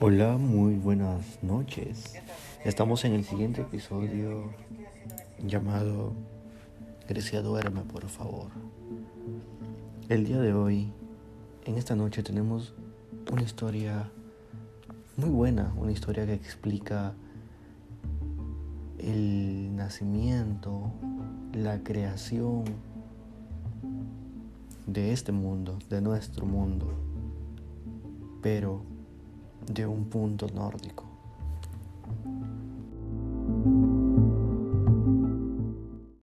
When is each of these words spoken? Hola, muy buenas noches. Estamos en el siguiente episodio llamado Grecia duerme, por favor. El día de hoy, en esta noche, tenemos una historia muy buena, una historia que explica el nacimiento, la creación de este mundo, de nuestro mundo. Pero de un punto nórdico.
Hola, 0.00 0.36
muy 0.36 0.76
buenas 0.76 1.42
noches. 1.42 2.14
Estamos 2.64 3.04
en 3.04 3.14
el 3.14 3.24
siguiente 3.24 3.62
episodio 3.62 4.44
llamado 5.44 6.12
Grecia 7.08 7.42
duerme, 7.42 7.80
por 7.80 8.08
favor. 8.08 8.46
El 10.08 10.24
día 10.24 10.38
de 10.38 10.52
hoy, 10.52 10.92
en 11.64 11.74
esta 11.74 11.96
noche, 11.96 12.22
tenemos 12.22 12.74
una 13.32 13.42
historia 13.42 14.08
muy 15.16 15.30
buena, 15.30 15.74
una 15.76 15.90
historia 15.90 16.26
que 16.26 16.34
explica 16.34 17.14
el 18.98 19.74
nacimiento, 19.74 20.92
la 21.52 21.82
creación 21.82 22.62
de 24.86 25.12
este 25.12 25.32
mundo, 25.32 25.76
de 25.90 26.00
nuestro 26.00 26.46
mundo. 26.46 26.86
Pero 28.40 28.96
de 29.68 29.86
un 29.86 30.04
punto 30.04 30.48
nórdico. 30.48 31.04